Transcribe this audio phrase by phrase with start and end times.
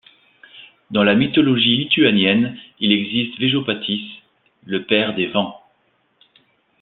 [0.89, 4.03] Dans mythologie lituanienne il existe Vėjopatis,
[4.65, 5.61] le père des vents.